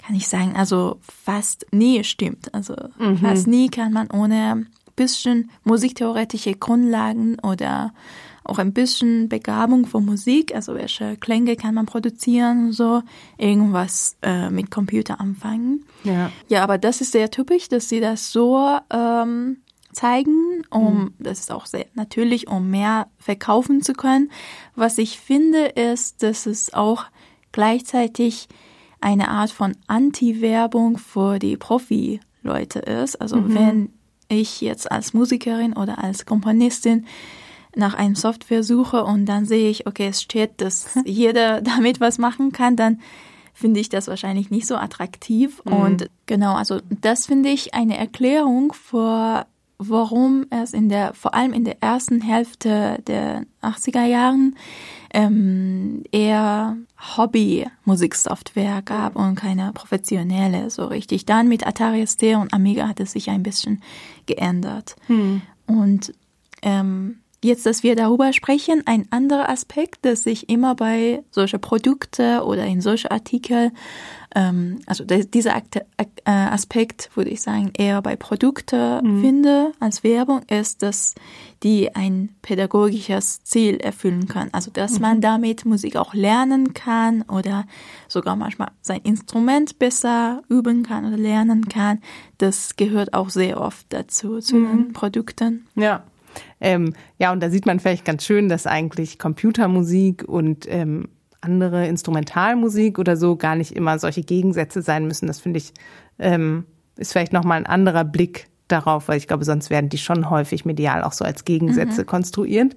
[0.07, 2.55] kann ich sagen, also fast nie stimmt.
[2.55, 3.17] Also mhm.
[3.17, 7.93] fast nie kann man ohne bisschen musiktheoretische Grundlagen oder
[8.45, 13.03] auch ein bisschen Begabung für Musik, also welche Klänge kann man produzieren, so
[13.39, 15.85] irgendwas äh, mit Computer anfangen.
[16.05, 16.31] Ja.
[16.49, 19.59] ja, aber das ist sehr typisch, dass sie das so ähm,
[19.93, 21.15] zeigen, um mhm.
[21.19, 24.31] das ist auch sehr natürlich, um mehr verkaufen zu können.
[24.75, 27.05] Was ich finde, ist, dass es auch
[27.53, 28.49] gleichzeitig
[29.01, 33.21] eine Art von Anti-Werbung für die Profi-Leute ist.
[33.21, 33.55] Also mhm.
[33.55, 33.89] wenn
[34.29, 37.07] ich jetzt als Musikerin oder als Komponistin
[37.75, 42.19] nach einem Software suche und dann sehe ich, okay, es steht, dass jeder damit was
[42.19, 43.01] machen kann, dann
[43.55, 45.63] finde ich das wahrscheinlich nicht so attraktiv.
[45.65, 45.73] Mhm.
[45.73, 49.47] Und genau, also das finde ich eine Erklärung für
[49.89, 54.57] warum es in der, vor allem in der ersten Hälfte der 80er Jahren
[55.13, 56.77] ähm, eher
[57.17, 61.27] Hobby-Musiksoftware gab und keine professionelle so richtig.
[61.27, 63.83] Dann mit Atari ST und Amiga hat es sich ein bisschen
[64.27, 64.97] geändert.
[65.07, 65.43] Hm.
[65.67, 66.15] Und
[66.63, 72.45] ähm, Jetzt, dass wir darüber sprechen, ein anderer Aspekt, dass ich immer bei solche Produkte
[72.45, 73.73] oder in solche Artikel,
[74.37, 79.21] ähm, also dieser äh, Aspekt, würde ich sagen, eher bei Produkte mhm.
[79.21, 81.17] finde als Werbung, ist, dass
[81.65, 84.51] die ein pädagogisches Ziel erfüllen können.
[84.53, 85.03] Also, dass mhm.
[85.03, 87.65] man damit Musik auch lernen kann oder
[88.07, 92.01] sogar manchmal sein Instrument besser üben kann oder lernen kann.
[92.39, 94.69] Das gehört auch sehr oft dazu, zu mhm.
[94.69, 95.67] den Produkten.
[95.75, 96.05] Ja.
[96.63, 101.09] Ähm, ja, und da sieht man vielleicht ganz schön, dass eigentlich Computermusik und ähm,
[101.41, 105.27] andere Instrumentalmusik oder so gar nicht immer solche Gegensätze sein müssen.
[105.27, 105.73] Das finde ich,
[106.21, 106.65] ähm,
[106.97, 110.65] ist vielleicht nochmal ein anderer Blick darauf, weil ich glaube, sonst werden die schon häufig
[110.65, 112.07] medial auch so als Gegensätze mhm.
[112.07, 112.77] konstruiert.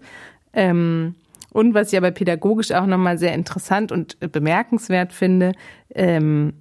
[0.51, 1.13] Ähm,
[1.53, 5.51] und was ich aber pädagogisch auch nochmal sehr interessant und bemerkenswert finde,
[5.93, 6.53] ähm,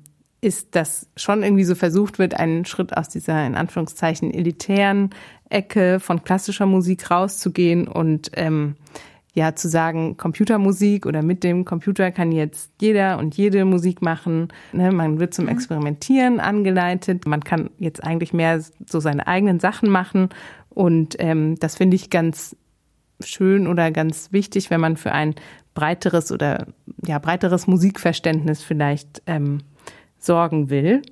[0.45, 5.11] ist, dass schon irgendwie so versucht wird, einen Schritt aus dieser in Anführungszeichen elitären
[5.49, 8.77] Ecke von klassischer Musik rauszugehen und ähm,
[9.35, 14.49] ja zu sagen, Computermusik oder mit dem Computer kann jetzt jeder und jede Musik machen.
[14.73, 14.93] Ne?
[14.93, 15.53] Man wird zum mhm.
[15.53, 17.27] Experimentieren angeleitet.
[17.27, 20.29] Man kann jetzt eigentlich mehr so seine eigenen Sachen machen.
[20.69, 22.57] Und ähm, das finde ich ganz
[23.21, 25.35] schön oder ganz wichtig, wenn man für ein
[25.75, 26.67] breiteres oder
[27.05, 29.63] ja breiteres Musikverständnis vielleicht ähm,
[30.25, 31.03] sorgen will.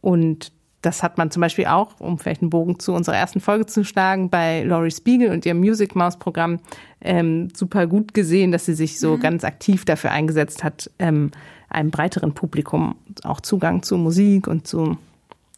[0.00, 3.66] Und das hat man zum Beispiel auch, um vielleicht einen Bogen zu unserer ersten Folge
[3.66, 6.58] zu schlagen, bei Laurie Spiegel und ihrem Music Mouse Programm
[7.00, 9.20] ähm, super gut gesehen, dass sie sich so mhm.
[9.20, 11.30] ganz aktiv dafür eingesetzt hat, ähm,
[11.68, 14.98] einem breiteren Publikum auch Zugang zu Musik und zu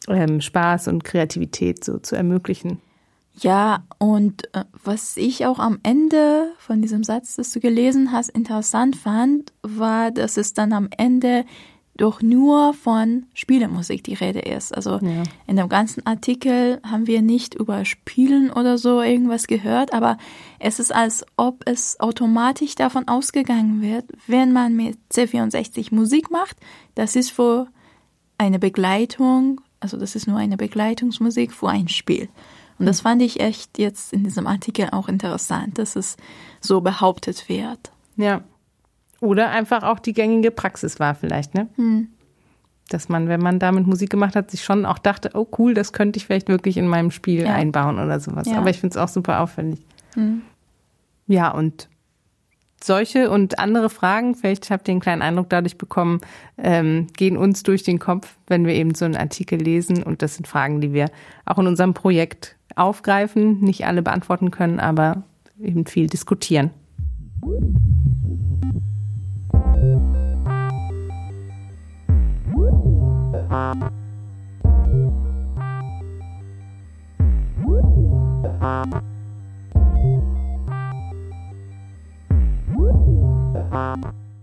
[0.08, 2.78] ähm, Spaß und Kreativität so zu ermöglichen.
[3.40, 8.28] Ja, und äh, was ich auch am Ende von diesem Satz, das du gelesen hast,
[8.28, 11.44] interessant fand, war, dass es dann am Ende
[11.96, 14.74] doch nur von Spielemusik die Rede ist.
[14.74, 15.22] Also ja.
[15.46, 20.18] in dem ganzen Artikel haben wir nicht über Spielen oder so irgendwas gehört, aber
[20.58, 26.56] es ist, als ob es automatisch davon ausgegangen wird, wenn man mit C64 Musik macht,
[26.94, 27.68] das ist für
[28.38, 32.28] eine Begleitung, also das ist nur eine Begleitungsmusik für ein Spiel.
[32.78, 36.16] Und das fand ich echt jetzt in diesem Artikel auch interessant, dass es
[36.60, 37.92] so behauptet wird.
[38.16, 38.42] Ja,
[39.24, 41.68] oder einfach auch die gängige Praxis war vielleicht, ne?
[41.76, 42.08] Hm.
[42.90, 45.94] Dass man, wenn man damit Musik gemacht hat, sich schon auch dachte, oh cool, das
[45.94, 47.54] könnte ich vielleicht wirklich in meinem Spiel ja.
[47.54, 48.46] einbauen oder sowas.
[48.46, 48.58] Ja.
[48.58, 49.80] Aber ich finde es auch super auffällig.
[50.14, 50.42] Hm.
[51.26, 51.88] Ja, und
[52.82, 56.20] solche und andere Fragen, vielleicht habt ihr einen kleinen Eindruck dadurch bekommen,
[56.58, 60.02] ähm, gehen uns durch den Kopf, wenn wir eben so einen Artikel lesen.
[60.02, 61.10] Und das sind Fragen, die wir
[61.46, 65.22] auch in unserem Projekt aufgreifen, nicht alle beantworten können, aber
[65.58, 66.70] eben viel diskutieren.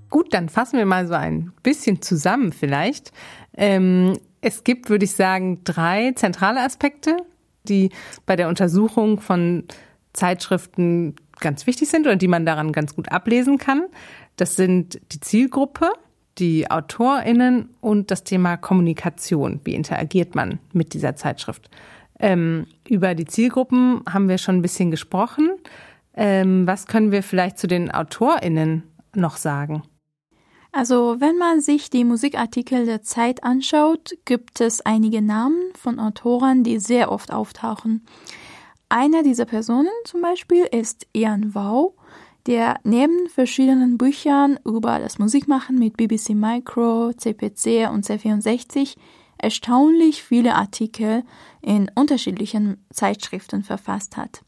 [0.10, 3.12] Gut, dann fassen wir mal so ein bisschen zusammen vielleicht.
[3.58, 7.17] Ähm, es gibt, würde ich sagen, drei zentrale Aspekte,
[7.63, 7.91] die
[8.25, 9.63] bei der Untersuchung von
[10.13, 13.84] Zeitschriften ganz wichtig sind und die man daran ganz gut ablesen kann.
[14.41, 15.91] Das sind die Zielgruppe,
[16.39, 19.62] die AutorInnen und das Thema Kommunikation.
[19.65, 21.69] Wie interagiert man mit dieser Zeitschrift?
[22.19, 25.51] Ähm, über die Zielgruppen haben wir schon ein bisschen gesprochen.
[26.15, 28.82] Ähm, was können wir vielleicht zu den AutorInnen
[29.13, 29.84] noch sagen?
[30.71, 36.63] Also, wenn man sich die Musikartikel der Zeit anschaut, gibt es einige Namen von Autoren,
[36.63, 38.08] die sehr oft auftauchen.
[38.89, 41.93] Einer dieser Personen zum Beispiel ist Ian Wau,
[42.47, 48.95] der neben verschiedenen Büchern über das Musikmachen mit BBC Micro, CPC und C64
[49.38, 51.23] erstaunlich viele Artikel
[51.62, 54.41] in unterschiedlichen Zeitschriften verfasst hat.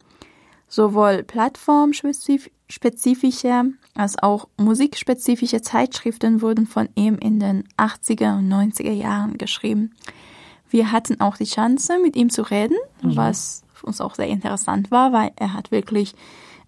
[0.68, 9.38] Sowohl plattformspezifische als auch musikspezifische Zeitschriften wurden von ihm in den 80er und 90er Jahren
[9.38, 9.92] geschrieben.
[10.70, 13.16] Wir hatten auch die Chance, mit ihm zu reden, mhm.
[13.16, 16.16] was uns auch sehr interessant war, weil er hat wirklich,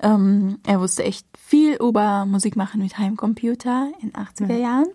[0.06, 4.62] ähm, er wusste echt viel über Musik machen mit Heimcomputer in 80er mhm.
[4.62, 4.88] Jahren.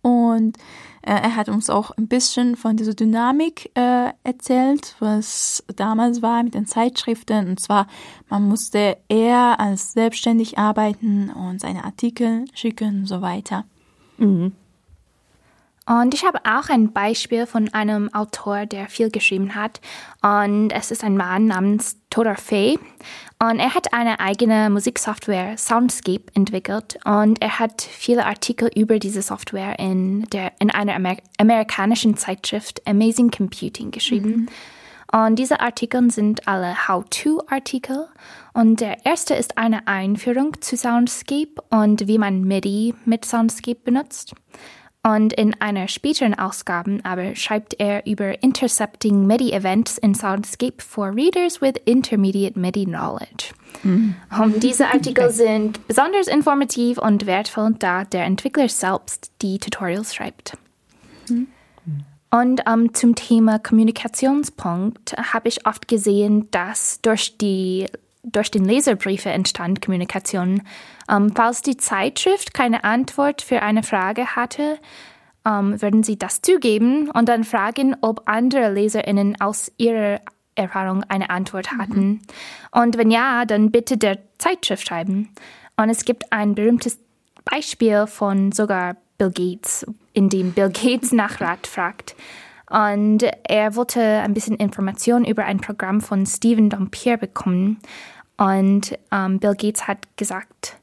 [0.00, 0.56] Und
[1.02, 6.42] äh, er hat uns auch ein bisschen von dieser Dynamik äh, erzählt, was damals war
[6.42, 7.48] mit den Zeitschriften.
[7.48, 7.88] Und zwar,
[8.28, 13.64] man musste eher als selbstständig arbeiten und seine Artikel schicken und so weiter.
[14.16, 14.52] Mhm.
[15.88, 19.80] Und ich habe auch ein Beispiel von einem Autor, der viel geschrieben hat.
[20.20, 22.78] Und es ist ein Mann namens Todor Fay.
[23.38, 26.98] Und er hat eine eigene Musiksoftware, Soundscape, entwickelt.
[27.04, 32.82] Und er hat viele Artikel über diese Software in, der, in einer Amer amerikanischen Zeitschrift
[32.84, 34.30] Amazing Computing geschrieben.
[34.30, 34.48] Mhm.
[35.12, 38.08] Und diese Artikel sind alle How-to-Artikel.
[38.54, 44.34] Und der erste ist eine Einführung zu Soundscape und wie man MIDI mit Soundscape benutzt.
[45.06, 51.62] Und in einer späteren Ausgabe aber schreibt er über Intercepting MIDI-Events in Soundscape for Readers
[51.62, 53.54] with Intermediate MIDI Knowledge.
[53.84, 54.16] Mhm.
[54.36, 60.58] Und diese Artikel sind besonders informativ und wertvoll, da der Entwickler selbst die Tutorials schreibt.
[61.28, 61.46] Mhm.
[62.32, 67.86] Und um, zum Thema Kommunikationspunkt habe ich oft gesehen, dass durch die
[68.24, 70.62] durch den Leserbriefe entstand Kommunikation.
[71.10, 74.78] Ähm, falls die Zeitschrift keine Antwort für eine Frage hatte,
[75.46, 80.20] ähm, würden sie das zugeben und dann fragen, ob andere Leserinnen aus ihrer
[80.56, 81.78] Erfahrung eine Antwort mhm.
[81.78, 82.08] hatten.
[82.08, 82.20] Mhm.
[82.72, 85.30] Und wenn ja, dann bitte der Zeitschrift schreiben.
[85.76, 86.98] Und es gibt ein berühmtes
[87.44, 92.16] Beispiel von sogar Bill Gates, in dem Bill Gates nach Rat fragt.
[92.68, 97.78] Und er wollte ein bisschen Informationen über ein Programm von Stephen Dompier bekommen.
[98.36, 100.76] Und um, Bill Gates hat gesagt,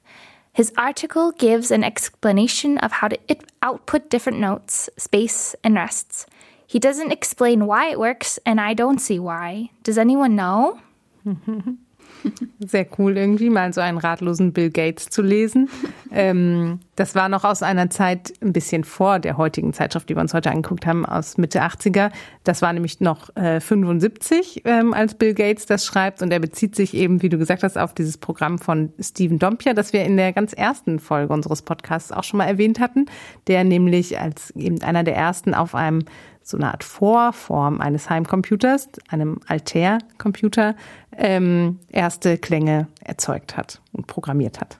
[0.53, 3.17] His article gives an explanation of how to
[3.63, 6.27] output different notes, space, and rests.
[6.67, 9.71] He doesn't explain why it works, and I don't see why.
[9.81, 10.79] Does anyone know?
[12.59, 15.69] Sehr cool, irgendwie mal so einen ratlosen Bill Gates zu lesen.
[16.12, 20.21] ähm, das war noch aus einer Zeit ein bisschen vor der heutigen Zeitschrift, die wir
[20.21, 22.12] uns heute angeguckt haben, aus Mitte 80er.
[22.43, 26.21] Das war nämlich noch äh, 75, ähm, als Bill Gates das schreibt.
[26.21, 29.73] Und er bezieht sich eben, wie du gesagt hast, auf dieses Programm von Stephen Dompier,
[29.73, 33.07] das wir in der ganz ersten Folge unseres Podcasts auch schon mal erwähnt hatten,
[33.47, 36.05] der nämlich als eben einer der ersten auf einem
[36.43, 40.75] so eine Art Vorform eines Heimcomputers, einem Altair-Computer,
[41.15, 44.79] ähm, erste Klänge erzeugt hat und programmiert hat.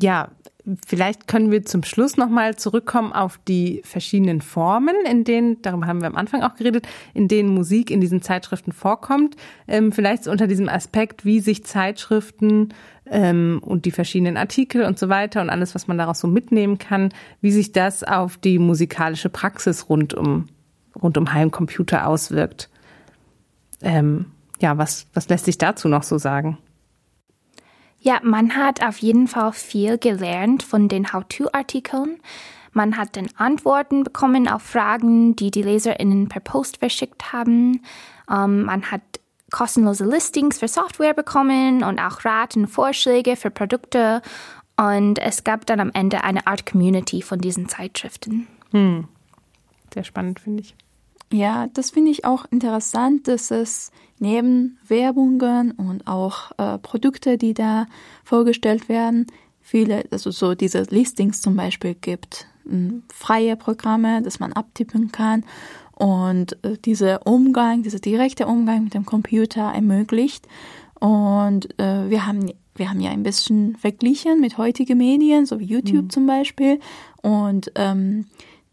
[0.00, 0.30] Ja,
[0.86, 6.00] vielleicht können wir zum Schluss nochmal zurückkommen auf die verschiedenen Formen, in denen, darüber haben
[6.00, 9.36] wir am Anfang auch geredet, in denen Musik in diesen Zeitschriften vorkommt.
[9.68, 12.74] Ähm, vielleicht unter diesem Aspekt, wie sich Zeitschriften
[13.06, 16.78] ähm, und die verschiedenen Artikel und so weiter und alles, was man daraus so mitnehmen
[16.78, 20.46] kann, wie sich das auf die musikalische Praxis rund um,
[21.00, 22.68] rund um Heimcomputer auswirkt.
[23.82, 24.26] Ähm,
[24.60, 26.58] ja, was, was lässt sich dazu noch so sagen?
[28.06, 32.20] Ja, man hat auf jeden Fall viel gelernt von den How-to-Artikeln.
[32.70, 37.82] Man hat dann Antworten bekommen auf Fragen, die die LeserInnen per Post verschickt haben.
[38.30, 39.00] Ähm, man hat
[39.50, 44.22] kostenlose Listings für Software bekommen und auch Rat und Vorschläge für Produkte.
[44.76, 48.46] Und es gab dann am Ende eine Art Community von diesen Zeitschriften.
[48.70, 49.08] Hm.
[49.92, 50.76] Sehr spannend, finde ich.
[51.32, 57.52] Ja, das finde ich auch interessant, dass es neben Werbungen und auch äh, Produkte, die
[57.52, 57.86] da
[58.24, 59.26] vorgestellt werden,
[59.60, 62.46] viele, also so diese Listings zum Beispiel gibt,
[63.12, 65.44] freie Programme, dass man abtippen kann
[65.94, 70.46] und äh, dieser Umgang, dieser direkte Umgang mit dem Computer ermöglicht.
[70.98, 75.64] Und äh, wir haben wir haben ja ein bisschen verglichen mit heutigen Medien, so wie
[75.64, 76.10] YouTube mhm.
[76.10, 76.78] zum Beispiel.
[77.22, 78.26] Und ähm,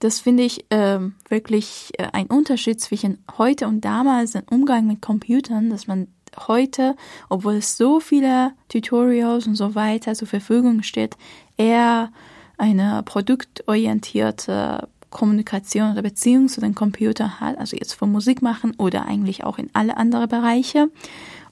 [0.04, 1.00] das finde ich äh,
[1.30, 6.08] wirklich äh, ein Unterschied zwischen heute und damals, im Umgang mit Computern, dass man
[6.48, 6.96] heute,
[7.30, 11.16] obwohl es so viele Tutorials und so weiter zur Verfügung steht,
[11.58, 12.12] eher
[12.58, 19.06] eine produktorientierte Kommunikation oder Beziehung zu den Computern hat, also jetzt für Musik machen oder
[19.06, 20.90] eigentlich auch in alle anderen Bereiche.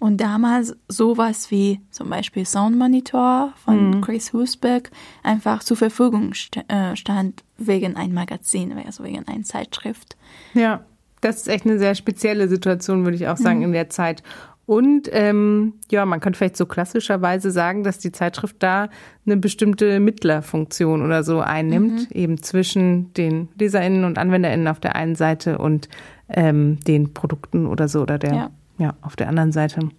[0.01, 4.01] Und damals sowas wie zum Beispiel Soundmonitor von mhm.
[4.01, 4.89] Chris Husberg
[5.21, 10.17] einfach zur Verfügung st äh, stand wegen ein Magazin, also wegen einer Zeitschrift.
[10.55, 10.83] Ja,
[11.21, 13.65] das ist echt eine sehr spezielle Situation, würde ich auch sagen, mhm.
[13.65, 14.23] in der Zeit.
[14.65, 18.89] Und ähm, ja, man könnte vielleicht so klassischerweise sagen, dass die Zeitschrift da
[19.27, 22.17] eine bestimmte Mittlerfunktion oder so einnimmt, mhm.
[22.17, 25.89] eben zwischen den LeserInnen und AnwenderInnen auf der einen Seite und
[26.27, 28.51] ähm, den Produkten oder so oder der, ja.
[28.81, 29.89] Ja, auf der anderen Seite.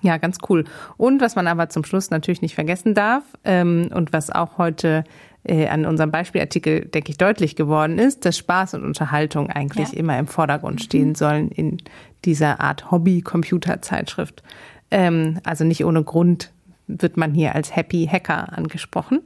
[0.00, 0.64] Ja, ganz cool.
[0.96, 5.04] Und was man aber zum Schluss natürlich nicht vergessen darf ähm, und was auch heute
[5.42, 9.98] äh, an unserem Beispielartikel, denke ich, deutlich geworden ist, dass Spaß und Unterhaltung eigentlich ja.
[9.98, 11.14] immer im Vordergrund stehen mhm.
[11.16, 11.78] sollen in
[12.24, 14.42] dieser Art Hobby-Computer-Zeitschrift.
[14.90, 16.52] Ähm, also nicht ohne Grund
[16.86, 19.20] wird man hier als Happy Hacker angesprochen.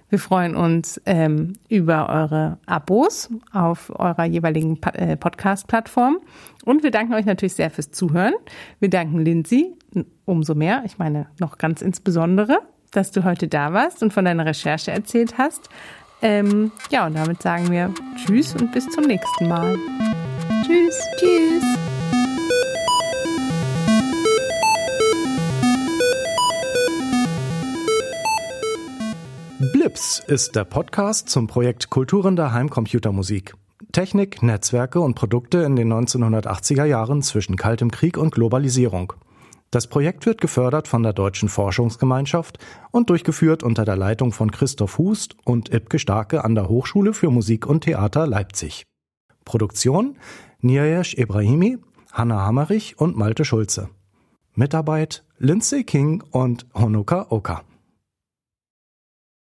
[0.09, 6.19] Wir freuen uns ähm, über eure Abos auf eurer jeweiligen äh, Podcast-Plattform.
[6.65, 8.33] Und wir danken euch natürlich sehr fürs Zuhören.
[8.79, 9.75] Wir danken Lindsay
[10.25, 12.59] umso mehr, ich meine noch ganz insbesondere,
[12.91, 15.69] dass du heute da warst und von deiner Recherche erzählt hast.
[16.21, 19.77] Ähm, ja, und damit sagen wir Tschüss und bis zum nächsten Mal.
[20.65, 20.99] Tschüss.
[21.17, 21.63] Tschüss.
[29.73, 33.55] Blips ist der Podcast zum Projekt Kulturen der Heimcomputermusik.
[33.91, 39.13] Technik, Netzwerke und Produkte in den 1980er Jahren zwischen Kaltem Krieg und Globalisierung.
[39.71, 42.57] Das Projekt wird gefördert von der Deutschen Forschungsgemeinschaft
[42.91, 47.29] und durchgeführt unter der Leitung von Christoph Hust und Ibke Starke an der Hochschule für
[47.29, 48.85] Musik und Theater Leipzig.
[49.45, 50.17] Produktion
[50.61, 51.77] Niayesh Ibrahimi,
[52.11, 53.89] Hanna Hammerich und Malte Schulze.
[54.55, 57.61] Mitarbeit Lindsay King und Honoka Oka.